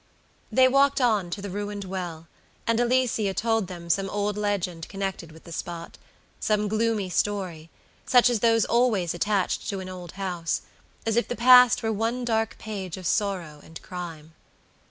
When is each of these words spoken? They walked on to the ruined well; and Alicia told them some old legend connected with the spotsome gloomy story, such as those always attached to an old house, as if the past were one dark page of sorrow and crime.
They 0.51 0.67
walked 0.67 0.99
on 0.99 1.29
to 1.29 1.43
the 1.43 1.49
ruined 1.51 1.85
well; 1.85 2.27
and 2.65 2.79
Alicia 2.79 3.35
told 3.35 3.67
them 3.67 3.87
some 3.87 4.09
old 4.09 4.35
legend 4.35 4.89
connected 4.89 5.31
with 5.31 5.43
the 5.43 5.51
spotsome 5.51 6.67
gloomy 6.67 7.07
story, 7.11 7.69
such 8.03 8.27
as 8.27 8.39
those 8.39 8.65
always 8.65 9.13
attached 9.13 9.69
to 9.69 9.79
an 9.79 9.89
old 9.89 10.13
house, 10.13 10.63
as 11.05 11.17
if 11.17 11.27
the 11.27 11.35
past 11.35 11.83
were 11.83 11.93
one 11.93 12.25
dark 12.25 12.57
page 12.57 12.97
of 12.97 13.05
sorrow 13.05 13.61
and 13.63 13.79
crime. 13.83 14.33